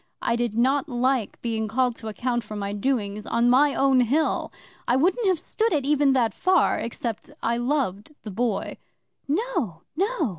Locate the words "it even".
5.71-6.13